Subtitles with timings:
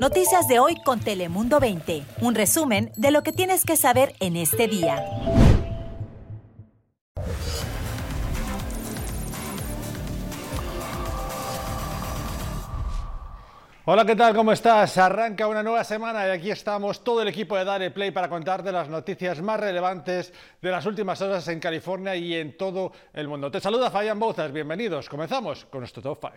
[0.00, 2.02] Noticias de hoy con Telemundo 20.
[2.20, 5.02] Un resumen de lo que tienes que saber en este día.
[13.86, 14.34] Hola, ¿qué tal?
[14.34, 14.98] ¿Cómo estás?
[14.98, 18.72] Arranca una nueva semana y aquí estamos todo el equipo de Dare Play para contarte
[18.72, 23.50] las noticias más relevantes de las últimas horas en California y en todo el mundo.
[23.50, 25.08] Te saluda Fabián Bouzas, bienvenidos.
[25.08, 26.36] Comenzamos con nuestro Top 5.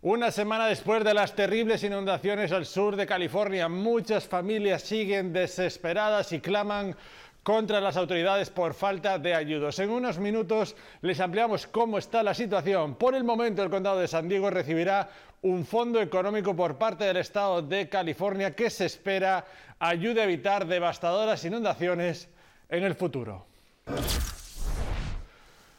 [0.00, 6.30] Una semana después de las terribles inundaciones al sur de California, muchas familias siguen desesperadas
[6.32, 6.94] y claman
[7.42, 9.76] contra las autoridades por falta de ayudos.
[9.80, 12.94] En unos minutos les ampliamos cómo está la situación.
[12.94, 15.08] Por el momento el condado de San Diego recibirá
[15.42, 19.46] un fondo económico por parte del estado de California que se espera
[19.80, 22.28] ayude a evitar devastadoras inundaciones
[22.68, 23.46] en el futuro.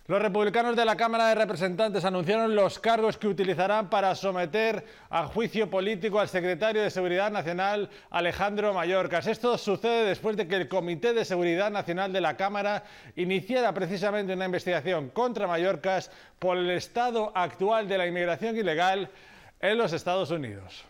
[0.10, 5.28] Los republicanos de la Cámara de Representantes anunciaron los cargos que utilizarán para someter a
[5.28, 9.28] juicio político al secretario de Seguridad Nacional Alejandro Mayorkas.
[9.28, 12.86] Esto sucede después de que el Comité de Seguridad Nacional de la Cámara
[13.18, 19.12] iniciara precisamente una investigación contra Mayorkas por el estado actual de la inmigración ilegal
[19.62, 20.86] en los Estados Unidos.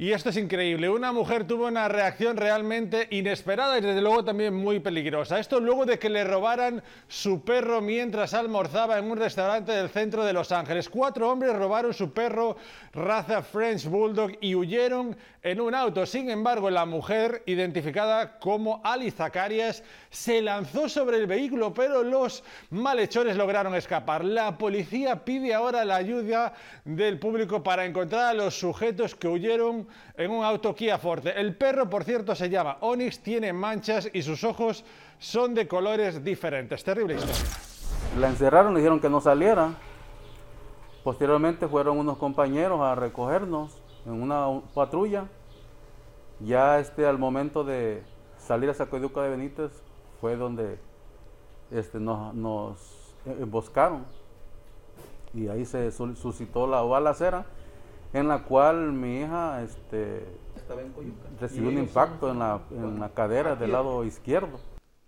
[0.00, 0.88] Y esto es increíble.
[0.88, 5.38] Una mujer tuvo una reacción realmente inesperada y desde luego también muy peligrosa.
[5.38, 10.24] Esto luego de que le robaran su perro mientras almorzaba en un restaurante del centro
[10.24, 10.88] de Los Ángeles.
[10.88, 12.56] Cuatro hombres robaron su perro
[12.94, 16.06] raza French Bulldog y huyeron en un auto.
[16.06, 22.42] Sin embargo, la mujer, identificada como Ali Zacarias, se lanzó sobre el vehículo, pero los
[22.70, 24.24] malhechores lograron escapar.
[24.24, 26.54] La policía pide ahora la ayuda
[26.86, 31.38] del público para encontrar a los sujetos que huyeron en un auto Kia Forte.
[31.38, 34.84] El perro, por cierto, se llama Onyx, tiene manchas y sus ojos
[35.18, 36.82] son de colores diferentes.
[36.84, 37.36] Terrible historia.
[38.18, 39.74] La encerraron, le dijeron que no saliera.
[41.04, 45.26] Posteriormente fueron unos compañeros a recogernos en una patrulla.
[46.40, 48.02] Ya este, al momento de
[48.38, 49.70] salir a Sacoduca de Benítez
[50.20, 50.78] fue donde
[51.70, 54.04] este, nos, nos emboscaron
[55.34, 57.46] y ahí se suscitó la balacera
[58.12, 60.24] en la cual mi hija este,
[61.40, 64.58] recibió un impacto en la, en la cadera del lado izquierdo.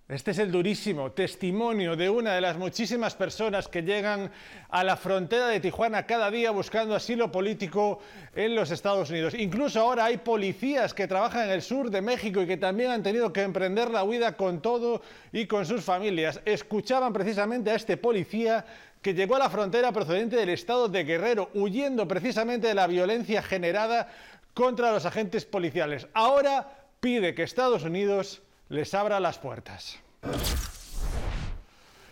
[0.09, 4.31] Este es el durísimo testimonio de una de las muchísimas personas que llegan
[4.69, 8.01] a la frontera de Tijuana cada día buscando asilo político
[8.35, 9.33] en los Estados Unidos.
[9.33, 13.03] Incluso ahora hay policías que trabajan en el sur de México y que también han
[13.03, 15.01] tenido que emprender la huida con todo
[15.33, 16.43] y con sus familias.
[16.45, 18.67] Escuchaban precisamente a este policía
[19.03, 23.43] que llegó a la frontera procedente del estado de Guerrero, huyendo precisamente de la violencia
[23.43, 24.09] generada
[24.55, 26.07] contra los agentes policiales.
[26.15, 29.99] Ahora pide que Estados Unidos les abra las puertas.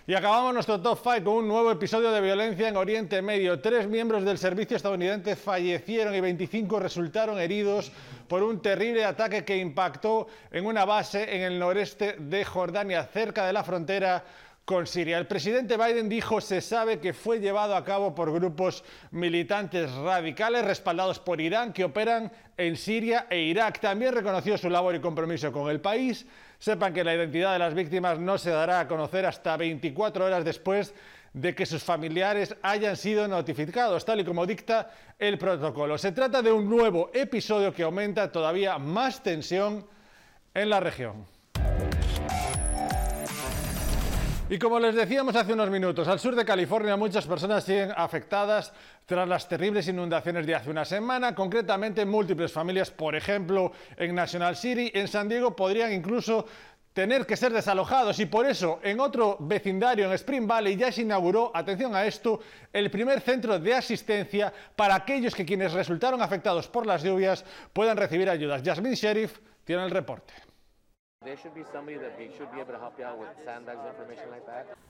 [0.07, 3.61] Y acabamos nuestro top 5 con un nuevo episodio de violencia en Oriente Medio.
[3.61, 7.93] Tres miembros del servicio estadounidense fallecieron y 25 resultaron heridos
[8.27, 13.47] por un terrible ataque que impactó en una base en el noreste de Jordania, cerca
[13.47, 14.25] de la frontera
[14.71, 20.65] El presidente Biden dijo se sabe que fue llevado a cabo por grupos militantes radicales
[20.65, 23.81] respaldados por Irán que operan en Siria e Irak.
[23.81, 26.25] También reconoció su labor y compromiso con el país.
[26.61, 30.45] Sepan que la identidad de las víctimas no se dará a conocer hasta 24 horas
[30.45, 30.95] después
[31.33, 35.99] de que sus familiares hayan sido notificados, tal y como dicta el protocolo.
[35.99, 39.85] Se trata de un nuevo episodio que aumenta todavía más tensión
[40.55, 41.40] en la región.
[44.51, 48.73] Y como les decíamos hace unos minutos, al sur de California muchas personas siguen afectadas
[49.07, 54.57] tras las terribles inundaciones de hace una semana, concretamente múltiples familias, por ejemplo, en National
[54.57, 56.47] City, en San Diego, podrían incluso
[56.93, 61.03] tener que ser desalojados y por eso en otro vecindario en Spring Valley ya se
[61.03, 62.41] inauguró, atención a esto,
[62.73, 67.97] el primer centro de asistencia para aquellos que quienes resultaron afectados por las lluvias puedan
[67.97, 68.63] recibir ayudas.
[68.65, 70.50] Jasmine Sheriff tiene el reporte.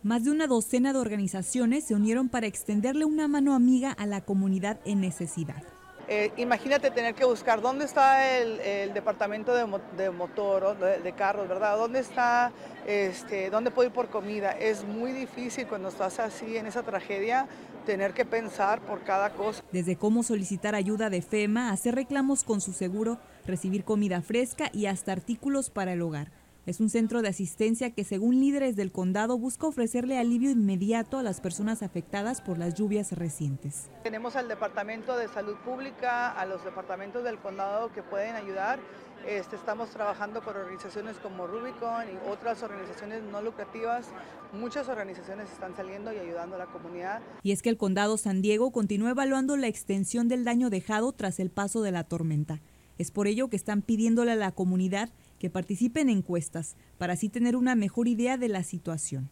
[0.05, 4.21] Más de una docena de organizaciones se unieron para extenderle una mano amiga a la
[4.21, 5.61] comunidad en necesidad.
[6.07, 9.67] Eh, imagínate tener que buscar dónde está el, departamento de,
[10.13, 11.77] motor, de, de, carros, ¿verdad?
[11.77, 12.53] ¿Dónde está,
[12.87, 14.53] este, dónde puedo ir por comida?
[14.53, 17.49] Es muy difícil cuando estás así en esa tragedia
[17.87, 19.65] tener que pensar por cada cosa.
[19.73, 24.87] Desde cómo solicitar ayuda de FEMA, hacer reclamos con su seguro, recibir comida fresca y
[24.87, 26.33] hasta artículos para el hogar.
[26.67, 31.23] Es un centro de asistencia que, según líderes del condado, busca ofrecerle alivio inmediato a
[31.23, 33.89] las personas afectadas por las lluvias recientes.
[34.03, 38.79] Tenemos al Departamento de Salud Pública, a los departamentos del condado que pueden ayudar.
[39.27, 44.09] Este, estamos trabajando con organizaciones como Rubicon y otras organizaciones no lucrativas.
[44.53, 47.21] Muchas organizaciones están saliendo y ayudando a la comunidad.
[47.43, 51.41] Y es que el condado San Diego continúa evaluando la extensión del daño dejado tras
[51.41, 52.61] el paso de la tormenta.
[53.01, 55.09] Es por ello que están pidiéndole a la comunidad
[55.39, 59.31] que participen en encuestas para así tener una mejor idea de la situación.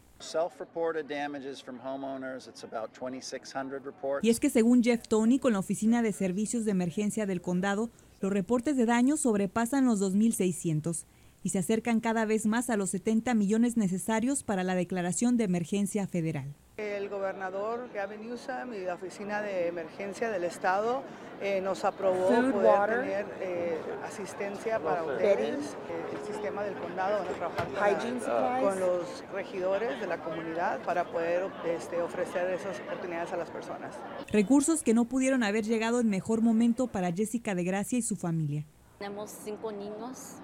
[4.23, 7.91] Y es que según Jeff Tony con la Oficina de Servicios de Emergencia del Condado,
[8.21, 11.05] los reportes de daños sobrepasan los 2.600
[11.43, 15.45] y se acercan cada vez más a los 70 millones necesarios para la declaración de
[15.45, 16.55] emergencia federal.
[16.77, 21.03] El gobernador Gavin Newsom y la Oficina de Emergencia del Estado
[21.41, 25.73] eh, nos aprobó poder tener eh, asistencia para ustedes.
[25.89, 31.05] Eh, el sistema del condado van a trabajar con, los regidores de la comunidad para
[31.05, 33.95] poder este, ofrecer esas oportunidades a las personas.
[34.31, 38.15] Recursos que no pudieron haber llegado en mejor momento para Jessica de Gracia y su
[38.15, 38.65] familia.
[38.99, 40.35] Tenemos cinco niños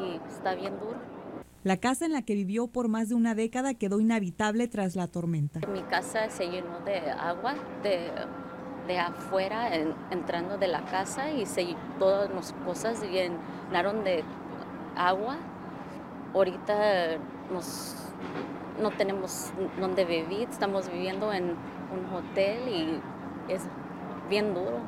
[0.00, 0.98] y está bien duro.
[1.62, 5.08] La casa en la que vivió por más de una década quedó inhabitable tras la
[5.08, 5.60] tormenta.
[5.70, 8.10] Mi casa se llenó de agua de,
[8.86, 9.68] de afuera,
[10.10, 14.24] entrando de la casa y se, todas las cosas llenaron de
[14.96, 15.36] agua.
[16.32, 17.18] Ahorita
[17.52, 17.94] nos,
[18.80, 21.56] no tenemos donde vivir, estamos viviendo en
[21.92, 23.62] un hotel y es
[24.30, 24.80] bien duro.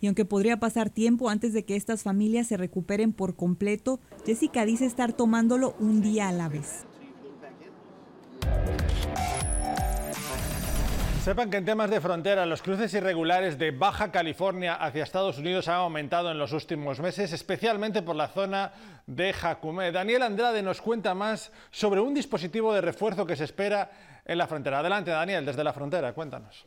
[0.00, 4.64] Y aunque podría pasar tiempo antes de que estas familias se recuperen por completo, Jessica
[4.64, 6.86] dice estar tomándolo un día a la vez.
[11.22, 15.68] Sepan que en temas de frontera los cruces irregulares de Baja California hacia Estados Unidos
[15.68, 18.72] han aumentado en los últimos meses, especialmente por la zona
[19.06, 19.92] de Jacumé.
[19.92, 23.90] Daniel Andrade nos cuenta más sobre un dispositivo de refuerzo que se espera
[24.24, 24.78] en la frontera.
[24.78, 26.66] Adelante, Daniel, desde la frontera, cuéntanos.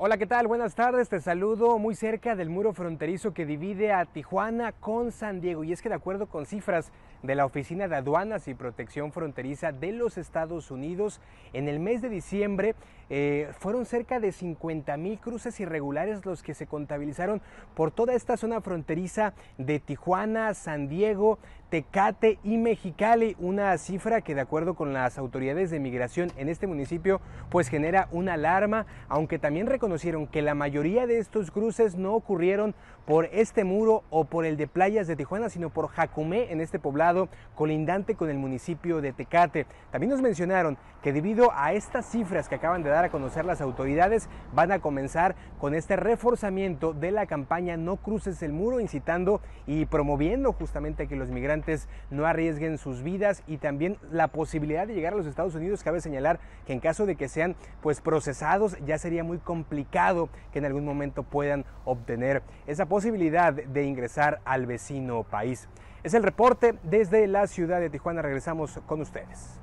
[0.00, 0.46] Hola, ¿qué tal?
[0.46, 1.08] Buenas tardes.
[1.08, 5.64] Te saludo muy cerca del muro fronterizo que divide a Tijuana con San Diego.
[5.64, 6.92] Y es que de acuerdo con cifras
[7.22, 11.20] de la Oficina de Aduanas y Protección Fronteriza de los Estados Unidos,
[11.52, 12.74] en el mes de diciembre
[13.10, 17.40] eh, fueron cerca de 50 mil cruces irregulares los que se contabilizaron
[17.74, 21.38] por toda esta zona fronteriza de Tijuana, San Diego,
[21.70, 26.66] Tecate y Mexicali, una cifra que de acuerdo con las autoridades de migración en este
[26.66, 27.20] municipio
[27.50, 32.74] pues genera una alarma, aunque también reconocieron que la mayoría de estos cruces no ocurrieron
[33.06, 36.78] por este muro o por el de playas de Tijuana, sino por Jacumé en este
[36.78, 37.07] poblado
[37.54, 39.66] colindante con el municipio de Tecate.
[39.90, 43.60] También nos mencionaron que debido a estas cifras que acaban de dar a conocer las
[43.60, 49.40] autoridades, van a comenzar con este reforzamiento de la campaña No cruces el muro, incitando
[49.66, 54.94] y promoviendo justamente que los migrantes no arriesguen sus vidas y también la posibilidad de
[54.94, 55.82] llegar a los Estados Unidos.
[55.82, 60.58] Cabe señalar que en caso de que sean pues procesados ya sería muy complicado que
[60.58, 65.68] en algún momento puedan obtener esa posibilidad de ingresar al vecino país.
[66.02, 68.22] Es el reporte desde la ciudad de Tijuana.
[68.22, 69.58] Regresamos con ustedes.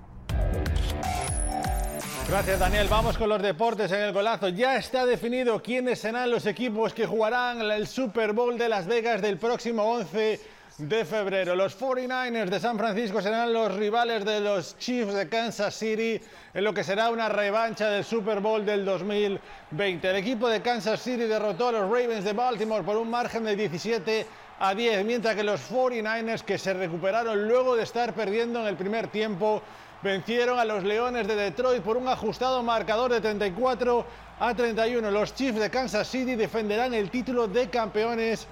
[2.28, 2.88] Gracias Daniel.
[2.90, 4.50] Vamos con los deportes en el golazo.
[4.50, 9.22] Ya está definido quiénes serán los equipos que jugarán el Super Bowl de Las Vegas
[9.22, 10.40] del próximo 11
[10.80, 11.56] de febrero.
[11.56, 16.20] Los 49ers de San Francisco serán los rivales de los Chiefs de Kansas City
[16.54, 20.10] en lo que será una revancha del Super Bowl del 2020.
[20.10, 23.56] El equipo de Kansas City derrotó a los Ravens de Baltimore por un margen de
[23.56, 24.26] 17
[24.60, 28.76] a 10, mientras que los 49ers que se recuperaron luego de estar perdiendo en el
[28.76, 29.62] primer tiempo
[30.02, 34.06] vencieron a los Leones de Detroit por un ajustado marcador de 34
[34.40, 35.12] a 31.
[35.12, 38.48] Los Chiefs de Kansas City defenderán el título de campeones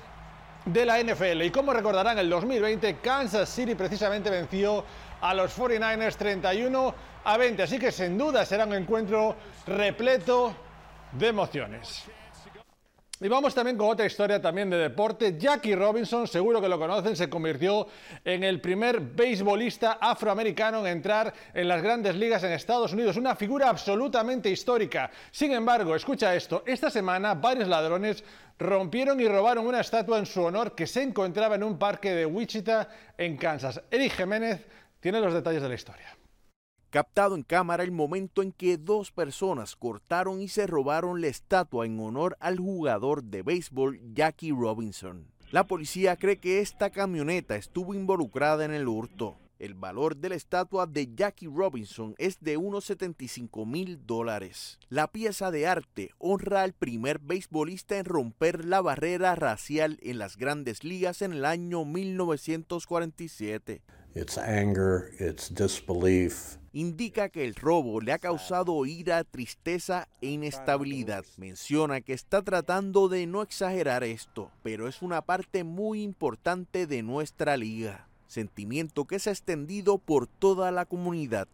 [0.66, 1.42] de la NFL.
[1.44, 4.84] Y como recordarán, el 2020 Kansas City precisamente venció
[5.22, 7.64] a los 49ers 31 a 20.
[7.64, 9.36] Así que sin duda será un encuentro
[9.68, 10.56] repleto
[11.12, 12.06] de emociones.
[13.24, 15.38] Y vamos también con otra historia también de deporte.
[15.40, 17.88] Jackie Robinson, seguro que lo conocen, se convirtió
[18.26, 23.16] en el primer beisbolista afroamericano en entrar en las grandes ligas en Estados Unidos.
[23.16, 25.10] Una figura absolutamente histórica.
[25.32, 28.26] Sin embargo, escucha esto, esta semana varios ladrones
[28.60, 32.26] rompieron y robaron una estatua en su honor que se encontraba en un parque de
[32.26, 33.82] Wichita, en Kansas.
[33.90, 34.68] Eric Jiménez
[35.00, 36.14] tiene los detalles de la historia
[36.94, 41.88] captado en cámara el momento en que dos personas cortaron y se robaron la estatua
[41.88, 45.26] en honor al jugador de béisbol Jackie Robinson.
[45.50, 49.40] La policía cree que esta camioneta estuvo involucrada en el hurto.
[49.58, 54.78] El valor de la estatua de Jackie Robinson es de unos 75 mil dólares.
[54.90, 60.38] La pieza de arte honra al primer beisbolista en romper la barrera racial en las
[60.38, 63.82] grandes ligas en el año 1947.
[64.14, 66.60] It's anger, it's disbelief.
[66.74, 71.24] Indica que el robo le ha causado ira, tristeza e inestabilidad.
[71.38, 77.04] Menciona que está tratando de no exagerar esto, pero es una parte muy importante de
[77.04, 81.48] nuestra liga sentimiento que se ha extendido por toda la comunidad.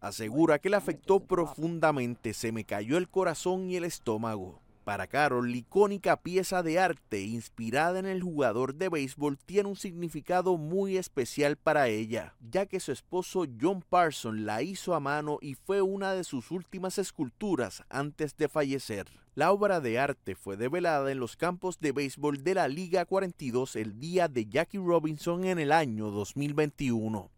[0.00, 4.60] Asegura que le afectó profundamente, se me cayó el corazón y el estómago.
[4.88, 9.76] Para Carol, la icónica pieza de arte inspirada en el jugador de béisbol tiene un
[9.76, 15.40] significado muy especial para ella, ya que su esposo John Parson la hizo a mano
[15.42, 19.08] y fue una de sus últimas esculturas antes de fallecer.
[19.34, 23.76] La obra de arte fue develada en los campos de béisbol de la Liga 42
[23.76, 27.30] el día de Jackie Robinson en el año 2021.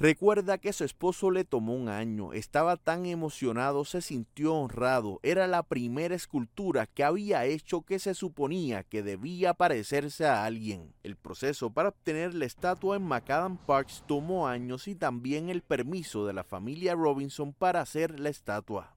[0.00, 5.46] Recuerda que su esposo le tomó un año, estaba tan emocionado, se sintió honrado, era
[5.46, 10.94] la primera escultura que había hecho que se suponía que debía parecerse a alguien.
[11.02, 16.26] El proceso para obtener la estatua en Macadam Parks tomó años y también el permiso
[16.26, 18.96] de la familia Robinson para hacer la estatua.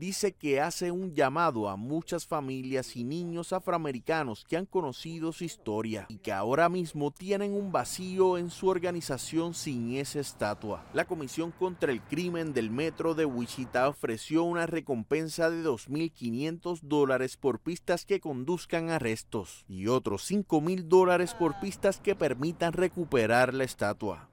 [0.00, 5.44] Dice que hace un llamado a muchas familias y niños afroamericanos que han conocido su
[5.44, 10.86] historia y que ahora mismo tienen un vacío en su organización sin esa estatua.
[10.94, 17.36] La Comisión contra el Crimen del Metro de Wichita ofreció una recompensa de 2.500 dólares
[17.36, 23.52] por pistas que conduzcan a arrestos y otros 5.000 dólares por pistas que permitan recuperar
[23.52, 24.30] la estatua.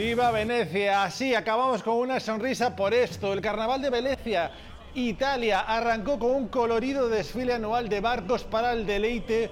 [0.00, 1.02] ¡Viva Venecia!
[1.02, 3.34] Así acabamos con una sonrisa por esto.
[3.34, 4.50] El Carnaval de Venecia,
[4.94, 9.50] Italia, arrancó con un colorido desfile anual de barcos para el deleite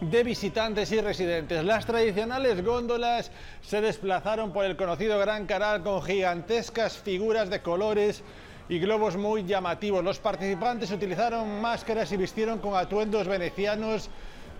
[0.00, 1.62] de visitantes y residentes.
[1.62, 3.30] Las tradicionales góndolas
[3.62, 8.24] se desplazaron por el conocido Gran Canal con gigantescas figuras de colores
[8.68, 10.02] y globos muy llamativos.
[10.02, 14.10] Los participantes utilizaron máscaras y vistieron con atuendos venecianos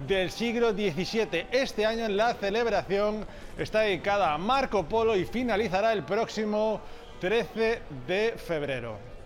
[0.07, 1.47] del siglo XVII.
[1.51, 3.27] Este año la celebración
[3.57, 6.81] está dedicada a Marco Polo y finalizará el próximo
[7.21, 9.18] 13 de febrero.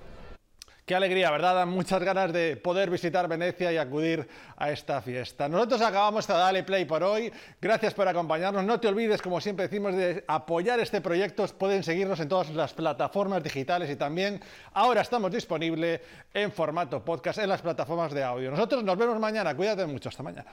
[0.92, 1.54] Qué alegría, ¿verdad?
[1.54, 5.48] Dan muchas ganas de poder visitar Venecia y acudir a esta fiesta.
[5.48, 7.32] Nosotros acabamos de Dale Play por hoy.
[7.62, 8.62] Gracias por acompañarnos.
[8.62, 11.46] No te olvides, como siempre decimos, de apoyar este proyecto.
[11.56, 14.42] Pueden seguirnos en todas las plataformas digitales y también
[14.74, 16.02] ahora estamos disponibles
[16.34, 18.50] en formato podcast en las plataformas de audio.
[18.50, 19.54] Nosotros nos vemos mañana.
[19.54, 20.10] Cuídate mucho.
[20.10, 20.52] Hasta mañana.